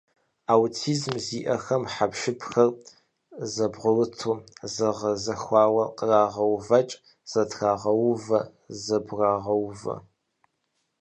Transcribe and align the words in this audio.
Аутизм 0.51 1.13
зиӀэхэм 1.25 1.83
хьэпшыпхэр 1.93 2.69
зэбгъурыту, 3.53 4.33
зэгъэзэхуауэ 4.73 5.83
кърагъэувэкӀ, 5.97 6.93
зэтрагъэувэ, 7.31 8.39
зэбгъурагъэувэ. 8.83 9.95